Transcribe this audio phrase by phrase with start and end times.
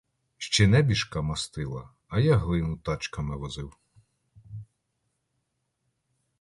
[0.37, 3.73] Ще небіжка мастила, а я глину тачками возив.